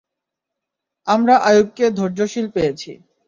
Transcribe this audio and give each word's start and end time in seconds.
আমরা 1.07 1.35
আইয়ুবকে 1.47 1.85
ধৈর্যশীল 1.97 2.47
পেয়েছি। 2.55 2.91